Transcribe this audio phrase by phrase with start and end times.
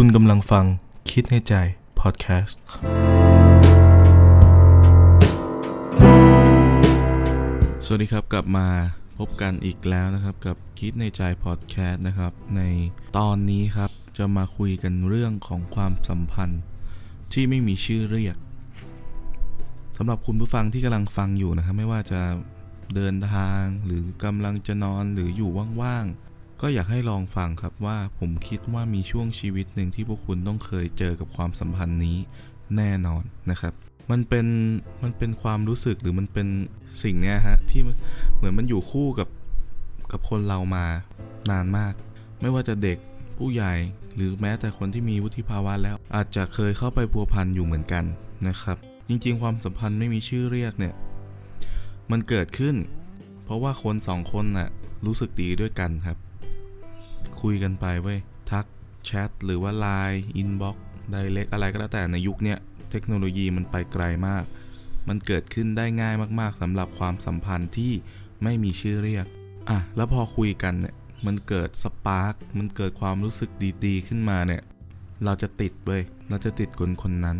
[0.00, 0.64] คุณกำลังฟัง
[1.10, 1.54] คิดในใจ
[2.00, 2.58] พอดแคสต์
[7.84, 8.66] สวัสดีครับกลับมา
[9.18, 12.62] พบกันอีกแล้วนะครับ กับคิดในใจ พอดแคสต์นะครับ ใน
[13.18, 16.62] ตอนนี้ครับจะมาคุยกันเรื่องของความสัมพันธ์
[17.32, 18.36] ที่ไม่มีชื่อเรียก
[19.96, 22.20] สำหรับคุณผู้ฟังที่กำลังฟังอยู่นะครับ ไม่ว่าจะ
[22.94, 25.50] เดินทางหรือกำลังจะนอนหรืออยู่
[25.82, 26.25] ว่างๆ
[26.60, 32.16] ก็อยากให้ลองฟังครับว่าผมคิดว่ามีช่วงชีวิตหนึ่งที่พวกคุณต้องเคยเจอกับความสัมพันธ์นี้
[32.76, 33.74] แน่นอนนะครับ
[34.10, 34.46] มันเป็น
[35.02, 36.48] มันเป็นความรู้สึกหรือมันเป็น
[37.02, 37.80] สิ่งเนี้ยฮะที่
[38.34, 39.28] เหมือนมันอยู่คู่กับ
[40.12, 40.84] กับคนเรามา
[41.50, 41.92] นานมาก
[42.40, 42.98] ไม่ว่าจะเด็ก
[43.38, 43.74] ผู้ใหญ่
[44.14, 48.04] หรือแม้แต่คนที่มีวุฒิภาวะแล้ว อาจจะเคยเข้าไปพัวพันอยู่เหมือนกัน
[48.48, 48.76] นะครับ
[49.08, 50.94] จริงๆ ความสัมพันธ์ไม่มีชื่อเรียกเนี่ย
[52.10, 52.76] มันเกิดขึ้น
[53.44, 54.68] เพราะว่าคนสองคนน่ะ
[55.06, 56.16] รู้สึกดีด้วยกันครับ
[57.42, 58.18] คุยกันไปเว้ย
[58.50, 58.66] ทัก
[59.04, 60.76] แชทหรือว่า Line Inbox
[61.10, 62.58] ไดเ e กอะไรก็แล้วแต่ในยุคเนี้ย
[62.90, 64.44] เทคโนโลยีมันไปไกลมาก
[65.08, 67.92] มันเกิดขึ้นได้ง่ายมากๆสำหรับความสัมพันธ์ที่
[68.42, 69.26] ไม่มีชื่อเรียก
[69.70, 70.94] อะ แล้วพอคุยกันเนี่ย
[71.26, 73.50] มันเกิดสปาร์กมันเกิดความรู้สึก
[73.84, 74.62] ดีๆ ขึ้นมาเนี่ย
[75.24, 77.38] เราจะติดเว้ย เราจะติดคนคนนั้น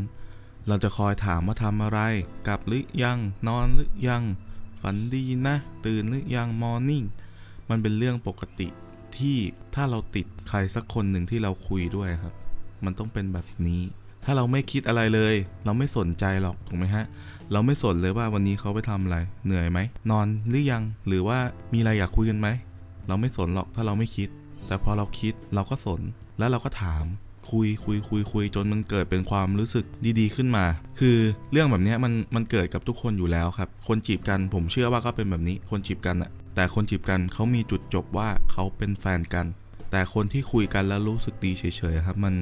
[0.68, 2.00] เราจะคอยถามว่าทำอะไร
[2.46, 4.22] กลับหรือยัง นอนหรือยัง
[4.82, 7.04] ฝันดีนะ ตื่นหรือยัง มอร์นิ่ง
[7.68, 8.68] มันเป็นเรื่องปกติ
[9.18, 9.36] ที่
[9.74, 12.34] ถ้าเราติดใครสักคนหนึ่งที่เราคุยด้วยครับ
[12.84, 13.80] มันต้องเป็นแบบนี้
[14.24, 17.04] ถ้าเราไม่คิดอะไรเลย เราไม่สนใจหรอกถูกไหมฮะ
[17.52, 19.78] เราไม่สนเลยว่าวันนี้เขาไปทำอะไร เหนื่อยไหม
[20.10, 21.38] นอนหรือยัง หรือว่า
[21.72, 22.48] มีอะไรอยากคุยกันไหม
[23.08, 24.28] เราไม่สนหรอกถ้าเราไม่คิด
[24.66, 26.00] แต่พอเราคิดเราก็สน
[26.38, 27.04] แล้วเราก็ถาม
[27.50, 29.84] คุยคุยคุยคุยจนมันเกิดเป็นความรู้สึก
[30.20, 30.64] ดีๆขึ้นมา
[31.00, 31.16] คือ
[31.52, 39.46] เรื่องแบบนี้มันมันเกิดกับทุกคนอยู่แล้วครับ คนจีบกันผมเชื่อว่าก็เป็นแบบนี้ คนจีบกันอะแต่คนจีบกันเขามีจุดจบว่าเขาเป็นแฟนกัน
[39.90, 42.34] แต่คนที่คุยกันแล้วรู้สึกดีเฉยๆครับ มัน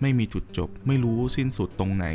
[0.00, 2.06] ไม่มีจุดจบ ไม่รู้สิ้นสุดตรงไหน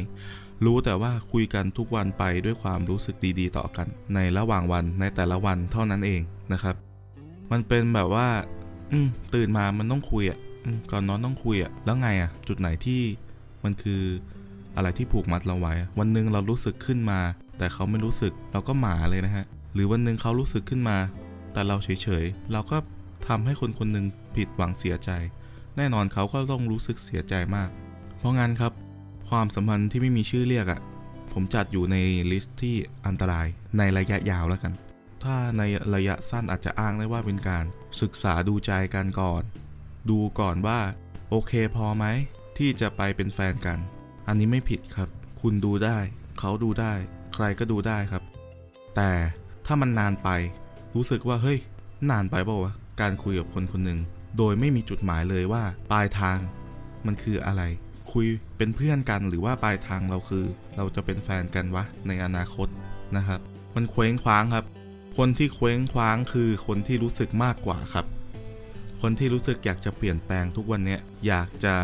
[0.65, 6.21] รู้แต่ว่าคุยกันทุกวันไปด้วยความรู้สึกดีๆ ต่อกัน ในระหว่างวันในแต่ละวันเท่านั้นเอง
[6.53, 6.75] นะครับ
[7.51, 8.27] มันเป็นแบบว่า
[8.91, 8.97] อื
[9.33, 10.39] ตื่นมามันต้องคุยอะ
[10.91, 13.01] ก่อนนอนต้องคุยอะแล้วไงอะจุดไหนที่
[13.63, 14.01] มันคือ
[14.75, 17.19] อะไรที่ผูกมัดเราไว้ วันหนึ่งเรารู้สึกขึ้นมา
[17.57, 20.97] แต่เขาไม่รู้สึกเราก็หมาเลยนะฮะ หรือวันหนึ่งเขารู้สึกขึ้นมา
[21.53, 21.89] แต่เราเฉ
[22.23, 22.77] ยๆ เราก็
[23.27, 24.05] ทำให้คนคนหนึ่ง
[24.35, 25.11] ผิดหวังเสียใจ
[25.77, 27.69] แน่นอนเขาก็ต้องรู้สึกเสียใจมาก
[28.17, 28.71] เพราะงั้นครับ
[29.29, 30.81] ความสัมพันธ์ที่ไม่มีชื่อเรียกอะ่ะ
[31.33, 31.95] ผมจัดอยู่ใน
[32.31, 32.75] ลิสต์ที่
[33.07, 34.73] อันตรายในระยะยาวแล้วกัน
[35.23, 35.63] ถ้าใน
[35.95, 37.65] ระยะสั้นอาจจะอ้างได้ว่าเป็นการ
[38.01, 39.43] ศึกษาดูใจกันก่อน
[40.09, 40.79] ดูก่อนว่า
[41.29, 42.05] โอเคพอไหม
[42.57, 43.79] ที่จะไปเป็นแฟนกัน
[44.27, 45.09] อันนี้ไม่ผิดครับ
[45.41, 45.97] คุณดูได้
[46.39, 46.93] เขาดูได้
[47.33, 48.23] ใครก็ดูได้ครับ
[48.95, 49.11] แต่
[49.65, 50.29] ถ้ามันนานไป
[50.95, 51.59] รู้สึกว่าเฮ้ย
[52.11, 53.99] นานไปเปล่าวะการคุยกับคนคนหนึ่ง
[54.37, 56.37] โดยไม่มีจุดหมายเลยว่า ปลายทาง
[57.05, 57.63] มันคืออะไร
[58.13, 58.27] คุย
[58.57, 60.45] เป็นเพื่อนกันหรือว่าปลายทางเราคือ
[60.75, 62.67] เราจะเป็นแฟนกันวะในอนาคต
[63.17, 63.39] นะครับ
[63.75, 64.65] มันเคว้งคว้างครับ
[65.17, 68.05] คนที่เคว้งคว้างคือคนที่รู้สึกมากกว่าครับ
[69.01, 71.75] คนที่รู้สึกอยากจะเปลี่ยนแปลงทุกวันเนี้ยอยากจะ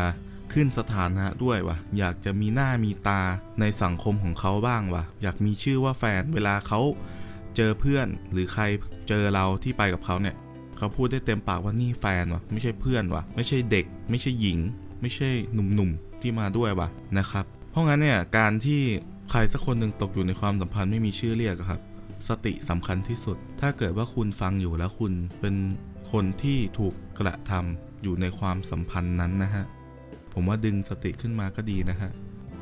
[0.52, 3.22] ขึ้นสถานะด้วยวะอยากจะมีหน้ามีตา
[3.60, 6.80] ในสังคมของเขาบ้างวะอยากมีชื่อว่าแฟนเวลาเขา
[7.56, 8.64] เจอเพื่อนหรือใคร
[9.08, 10.36] เจอเราที่ไปกับเขาเนี่ย
[10.78, 14.58] เขาพูดได้เต็มปากว่านี่แฟนวะไม่ใช่เพื่อนวะไม่ใช่เด็ก ไม่ใช่หญิง
[15.00, 16.88] ไม่ใช่หนุ่มๆที่มาด้วยวะ
[17.18, 18.80] นะครับ เพราะงั้นเนี่ยการที่
[19.30, 21.80] ใครสักคนหนึ่งตกอยู่ในความสัมพันธ์ไม่มีชื่อเรียกครับ
[22.28, 25.54] สติสำคัญที่สุด ถ้าเกิดว่าคุณฟังอยู่แล้วคุณเป็น
[26.12, 29.64] คนที่ถูกกระทำอยู่ในความสัมพันธ์นั้นนะฮะ
[30.32, 32.10] ผมว่าดึงสติขึ้นมาก็ดีนะฮะ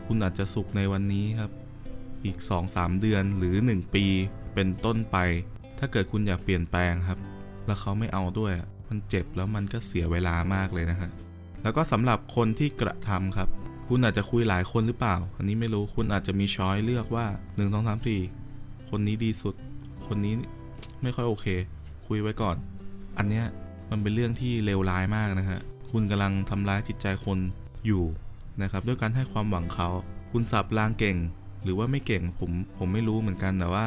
[0.07, 1.51] คุณอาจจะสุขในวันนี้ครับ
[2.25, 2.39] อีก
[2.71, 4.05] 2-3 เดือนหรือ 1 ปี
[4.55, 5.17] เป็นต้นไป
[5.79, 7.19] ถ้าเกิดคุณอยากเปลี่ยนแปลงครับ
[7.67, 8.53] แล้วเขาไม่เอาด้วย
[8.89, 11.11] มันเจ็บแล้วมันก็เสียเวลามากเลยนะฮะ
[11.63, 13.49] แล้วก็สำหรับคนที่กระทำครับ
[13.89, 18.07] คุณอาจจะคุยหลายคนหรือเปล่า อันนี้ไม่รู้ คุณอาจจะมีช้อยเลือกว่า1 2 3
[18.43, 19.55] 4คนนี้ดีสุด
[20.07, 20.35] คนนี้
[21.03, 21.47] ไม่ค่อยโอเค
[22.07, 22.57] คุยไว้ก่อน
[23.19, 23.47] อันเนี้ย
[23.91, 25.61] มันเป็นเรื่องที่เลวร้ายมากนะฮะ
[25.91, 27.39] คุณกำลังทำร้ายจิตใจคน
[27.87, 28.05] อยู่
[28.63, 29.89] นะครับ ด้วยการให้ความหวังเขา
[30.33, 31.17] คุณสับรางเก่ง
[31.65, 33.87] หรือว่าไม่เก่งผมผมไม่รู้เหมือนกันแต่ว่า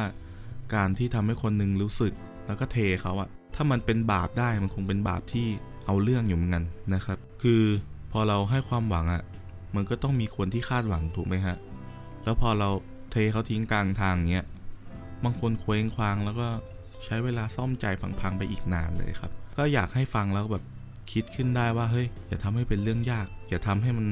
[0.74, 2.12] การที่ทำให้คนหนึ่งรู้สึก
[2.46, 5.46] แล้วก็เทเขาอะถ้ามันเป็นบาปได้มันคงเป็นบาปที่
[5.86, 6.64] เอาเรื่องอยู่เหมือนกัน
[6.94, 7.62] นะครับ คือ
[8.12, 9.22] พอเราให้ความหวังอะ
[9.74, 11.56] มันก็ต้องมีคนที่คาดหวังถูกไหมฮะ
[12.24, 12.68] แล้วพอเรา
[13.10, 14.46] เทเขาทิ้งกลางทางเงี้ย
[15.24, 16.48] บางคนเคว้งคว้างแล้วก็
[17.04, 17.86] ใช้เวลาซ่อมใจ
[18.20, 20.64] พังๆไปอีกนานเลยครับ ก็อยากให้ฟังแล้วแบบ
[21.12, 24.06] คิดขึ้นได้ว่าเฮ้ยอย่าทำให้เป็นเรื่องยาก อย่าทำให้มัน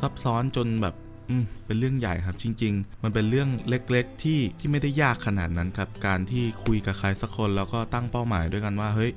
[0.00, 0.94] ซับซ้อนจนแบบ
[1.28, 9.12] อืมเป็นเรื่องใหญ่ครับจริง ๆ มันเป็นเรื่องเล็กๆที่ที่ไม่ได้ยากขนาดนั้นครับ การที่คุยกับใครสักคนแล้วก็ตั้งเป้าหมายด้วยกันว่าเฮ้ย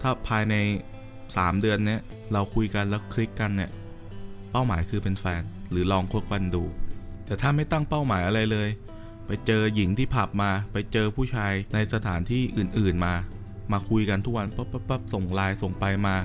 [0.00, 0.54] ถ้าภายใน
[1.08, 2.00] 3 เดือนเนี้ย
[2.32, 3.70] เราคุยกันแล้วคลิกกันเนี่ย
[4.50, 6.62] เป้าหมายคือเป็นแฟนหรือลองคบกันดู
[7.26, 8.68] แต่ถ้าไม่ตั้งเป้าหมายอะไรเลย
[9.26, 13.14] ไปเจอหญิงที่ผับมา ไปเจอผู้ชายในสถานที่อื่นๆมา
[13.72, 16.16] มาคุยกันทุกวันปั๊บปั๊บส่งไลน์ส่งไปมา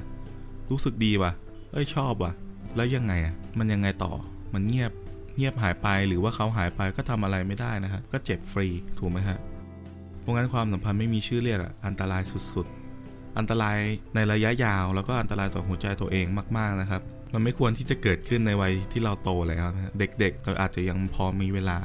[0.71, 1.31] รู้สึกดีว่ะ
[1.74, 2.31] เอ้ยชอบว่ะ
[2.75, 4.13] แล้วยังไงอะ มันยังไงต่อ
[4.53, 4.92] มันเงียบ
[5.38, 8.68] เงียบหายไปหรือว่าเขาหายไปก็ทำอะไรไม่ได้นะฮะ ก็เจ็บฟรี
[9.00, 9.38] ถูกไหมฮะ
[10.21, 12.24] เพราะงั้นความสัมพันธ์ไม่มีชื่อเรียกอะ อันตราย
[12.54, 13.77] สุดๆ อันตราย
[14.15, 16.25] ในระยะยาวแล้วก็อันตรายต่อหัวใจตัวเอง
[16.57, 17.01] มากๆนะครับ
[17.33, 21.77] มันไม่ควรที่จะเกิดขึ้นในวัยที่เราโตแล้วนะเด็กๆเราอาจจะยังพอมีเวลา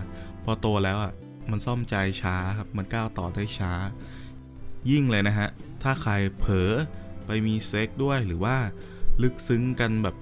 [0.46, 1.12] พอโตแล้วอะ
[1.50, 3.72] มันซ่อมใจช้าครับมันก้าวต่อได้ช้า
[4.90, 5.48] ยิ่งเลยนะฮะ
[5.82, 6.70] ถ้าใครเผลอ
[7.26, 8.56] ไปมีเซ็กด้วยหรือว่า
[9.22, 10.16] ลึกซึ้งกันแบบ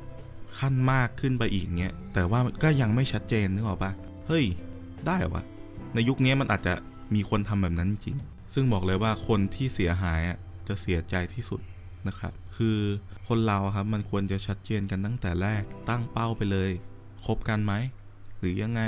[0.59, 3.93] ขั้นมากขึ้นไปอีกเงี้ยแต่ว่าก็ยังไม่ชัดเจนนึกออกปะ
[4.27, 4.45] เฮ้ย
[5.07, 5.45] ได้เหรอวะ
[5.95, 6.75] ในยุคนี้มันอาจจะ
[7.15, 8.17] มีคนทำแบบนั้นจริง
[8.55, 10.39] ซึ่งบอกเลยว่าคนที่เสียหายอะ
[10.69, 11.61] จะเสียใจที่สุด
[12.07, 12.79] นะครับ คือ
[13.29, 16.71] คนเราครับมันควรจะชัดเจนกันตั้งแต่แรกตั้งเป้าไปเลย
[17.25, 17.73] คบกันไหม
[18.39, 18.83] หรือยังไง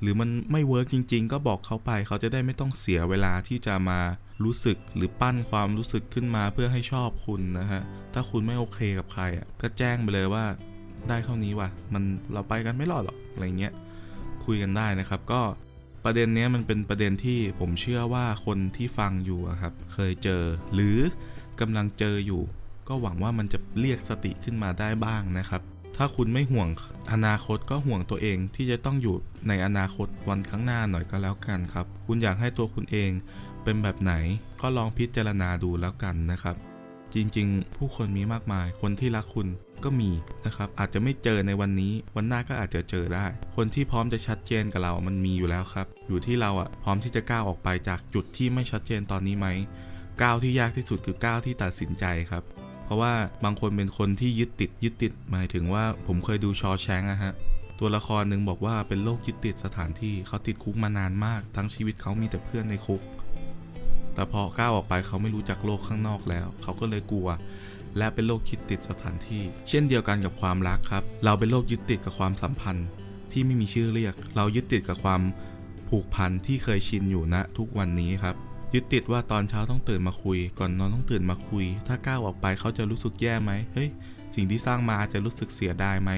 [0.00, 4.00] หรือมันไม่เวิร์กจริง ๆ ก็บอกเขาไปเขาจะได้ไม่ต้องเสียเวลาที่จะมา
[4.44, 7.82] รู้สึกหรือปั้นความรู้สึกขึ้นมาเพื่อให้ชอบคุณนะฮะ
[8.14, 10.44] ถ้าคุณไม่โอเคกับใครอะก็แจ้งไปเลยว่า
[11.08, 12.02] ได้เท่านี้ว่ะ มัน
[12.32, 13.72] เราไปกันไม่รอดหรอกอะไรเงี้ย
[14.44, 15.42] คุยกันได้นะครับ ก็
[16.04, 20.42] ประเด็นเนี้ยมันเป็นประเด็นที่ผมเชื่อว่าคนที่ฟังอยู่ครับ เคยเจอ
[20.74, 20.98] หรือ
[21.60, 22.42] กำลังเจออยู่
[22.88, 25.62] ก็หวังว่ามันจะเรียกสติขึ้นมาได้บ้างนะครับ
[25.96, 26.68] ถ้าคุณไม่ห่วง
[27.12, 29.16] อนาคตก็ห่วงตัวเองที่จะต้องอยู่
[29.48, 33.10] ในอนาคตวันข้างหน้าหน่อยก็แล้วกันครับ คุณอยากให้ตัวคุณเอง
[33.64, 34.12] เป็นแบบไหน
[34.60, 36.56] ก็ลองพิจารณาดูแล้วกันนะครับ
[37.14, 39.48] จริงๆ ผู้คนมีมากมาย คนที่รักคุณ
[39.84, 40.10] ก็มี
[40.46, 43.26] นะครับ อาจจะไม่เจอในวันนี้ วันหน้าก็อาจจะเจอได้
[43.56, 49.48] คนที่พร้อมจะชัดเจนกับเรามันมีอยู่แล้วครับ อยู่ที่เราอะพร้อมที่จะก้าวออกไปจากจุดที่ไม่ชัดเจนตอนนี้ไหม
[50.22, 52.42] ก้าวที่ยากที่สุดคือก้าวที่ตัดสินใจครับ
[52.90, 53.12] ราะว่า
[53.44, 57.32] บางคนเป็นคนที่ยึดติดยึดติดหมายถึงว่าผมเคยดูชอแชงอะฮะ
[57.78, 63.02] ตัวละครหนึ่งบอกว่าเป็นโรคยึดติดสถานที่เขาติดคุกมานานมาก ทั้งชีวิตเขามีแต่เพื่อนในคุก
[64.14, 67.28] แต่พอก้าวออกไปเขาไม่รู้จักโลกข้างนอกแล้ว เขาก็เลยกลัว
[67.98, 72.86] และเป็นโรคยึดติดสถานที่ เช่นเดียวกันกับความรักครับ เราเป็นโรคยึดติดกับความสัมพันธ์
[73.32, 75.22] ที่ไม่มีชื่อเรียก เรายึดติดกับความ
[75.88, 78.36] ผูกพันที่เคยชินอยู่ณทุกวันนี้ครับ
[78.74, 83.88] ยึดติดว่าตอนเช้าต้องตื่นมาคุย ก่อนนอนต้องตื่นมาคุย ถ้าก้าวออกไปเขาจะรู้สึกแย่ไหมเฮ้ย
[84.34, 86.10] สิ่งที่สร้างมาจะรู้สึกเสียดายไหม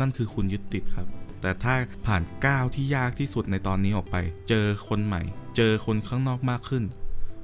[0.00, 1.06] นั่นคือคุณยึดติดครับ
[1.40, 1.74] แต่ถ้า
[2.06, 4.16] ผ่านก้าวที่ยากที่สุดในตอนนี้ออกไป
[4.48, 5.22] เจอคนใหม่
[5.56, 6.84] เจอคนข้างนอกมากขึ้น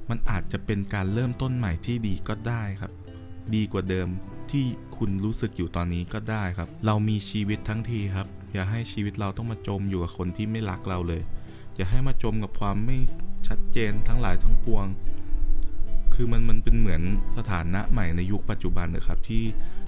[0.09, 2.91] มันอาจจะเป็นการเริ่มต้นใหม่ที่ดีก็ได้ครับ
[3.55, 4.07] ดีกว่าเดิม
[4.51, 4.65] ที่
[4.97, 11.21] คุณรู้สึกอยู่ตอนนี้ก็ได้ครับ เรามีชีวิตทั้งทีครับ อย่าให้ชีวิตเราต้องมาจมอยู่กับคนที่ไม่รักเราเลย
[11.75, 12.97] อย่าให้มาจมกับความไม่
[13.47, 14.85] ชัดเจนทั้งหลายทั้งปวง
[16.13, 17.01] คือมันมันเป็นเหมือน
[17.37, 19.43] สถานะใหม่ในยุคปัจจุบันนะครับที่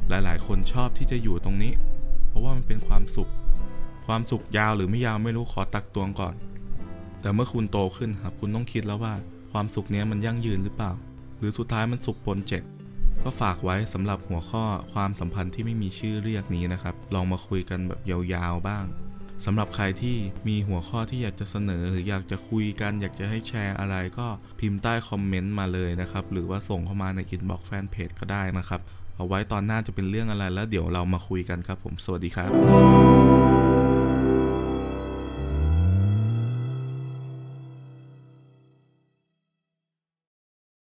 [0.09, 1.74] หลายๆ คนชอบที่จะอยู่ตรงนี้
[2.27, 3.31] เพราะว่ามันเป็นความสุข
[4.06, 6.36] ความสุขยาวหรือไม่ยาวไม่รู้ขอตักตวงก่อน
[7.21, 9.13] แต่เมื่อคุณโตขึ้นครับคุณต้องคิดแล้วว่า
[9.51, 10.92] ความสุขนี้มันยั่งยืนหรือเปล่า
[11.38, 12.63] หรือสุดท้ายมันสุขปนเจ็บ
[13.24, 14.63] ก็ฝากไว้สำหรับหัวข้อ
[14.94, 18.86] ความสัมพันธ์ที่ไม่มีชื่อเรียกนี้นะครับ ลองมาคุยกันแบบยาวๆบ้าง
[19.45, 20.17] สำหรับใครที่
[20.47, 24.27] มีหัวข้อที่อยากจะเสนอ หรืออยากจะคุยกัน อยากจะให้แชร์อะไรก็
[24.59, 28.81] พิมพ์ใต้คอมเมนต์มาเลยนะครับ หรือว่าส่งเข้ามาใน inbox แฟนเพจก็ได้นะครับ
[29.15, 33.50] เอาไว้ตอนหน้าจะเป็นเรื่องอะไรแล้วเดี๋ยวเรามาคุยกันครับผมสวัสดีครับ